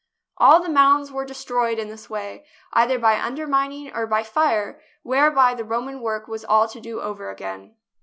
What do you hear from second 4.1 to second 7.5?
fire, where by the Roman work was all to do over